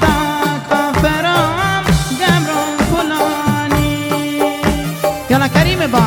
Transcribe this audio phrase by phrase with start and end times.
[0.00, 1.84] کافرام کفرام
[2.18, 4.40] جبرون خوانی
[5.30, 5.98] یا نکریم با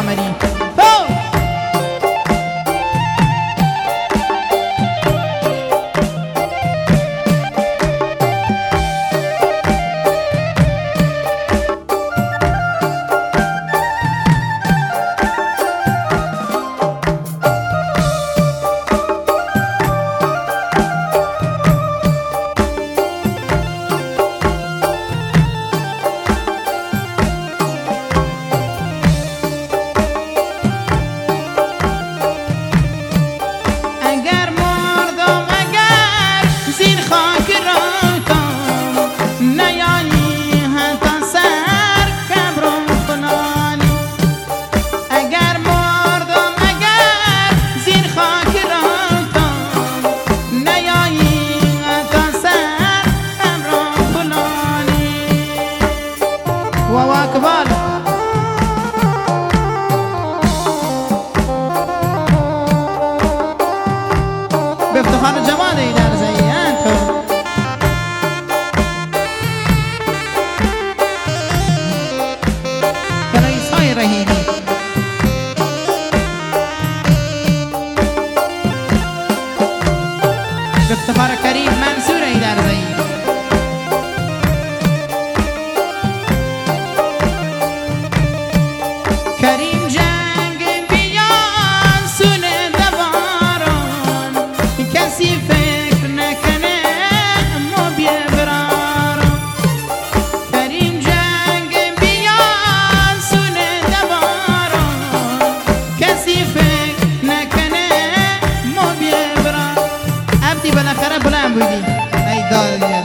[112.64, 113.01] Yeah.